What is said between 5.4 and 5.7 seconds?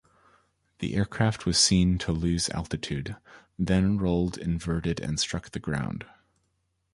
the